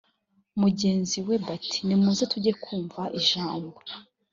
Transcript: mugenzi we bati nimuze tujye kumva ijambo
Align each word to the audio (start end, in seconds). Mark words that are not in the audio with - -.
mugenzi 0.61 1.17
we 1.27 1.35
bati 1.45 1.79
nimuze 1.87 2.23
tujye 2.31 2.51
kumva 2.63 3.01
ijambo 3.19 3.77